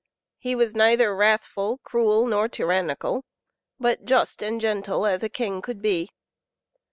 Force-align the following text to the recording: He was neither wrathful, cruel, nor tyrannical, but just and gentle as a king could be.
He 0.39 0.55
was 0.55 0.73
neither 0.73 1.15
wrathful, 1.15 1.77
cruel, 1.83 2.25
nor 2.25 2.49
tyrannical, 2.49 3.23
but 3.79 4.03
just 4.03 4.41
and 4.41 4.59
gentle 4.59 5.05
as 5.05 5.21
a 5.21 5.29
king 5.29 5.61
could 5.61 5.79
be. 5.79 6.09